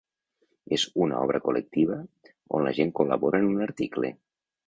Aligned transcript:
És 0.77 0.85
una 1.07 1.19
obra 1.25 1.41
col·lectiva 1.49 1.99
on 2.59 2.65
la 2.67 2.73
gent 2.79 2.93
col·labora 3.01 3.43
en 3.45 3.53
un 3.53 3.61
article. 3.69 4.13